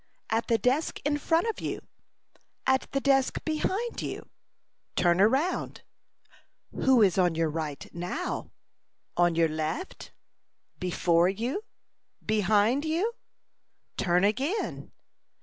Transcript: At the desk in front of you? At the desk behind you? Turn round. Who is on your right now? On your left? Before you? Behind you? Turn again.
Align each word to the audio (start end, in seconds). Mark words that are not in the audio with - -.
At 0.31 0.47
the 0.47 0.57
desk 0.57 0.99
in 1.05 1.19
front 1.19 1.45
of 1.45 1.61
you? 1.61 1.87
At 2.65 2.91
the 2.91 2.99
desk 2.99 3.37
behind 3.45 4.01
you? 4.01 4.31
Turn 4.95 5.19
round. 5.19 5.83
Who 6.71 7.03
is 7.03 7.19
on 7.19 7.35
your 7.35 7.51
right 7.51 7.87
now? 7.93 8.49
On 9.15 9.35
your 9.35 9.47
left? 9.47 10.11
Before 10.79 11.29
you? 11.29 11.61
Behind 12.25 12.83
you? 12.83 13.13
Turn 13.95 14.23
again. 14.23 14.91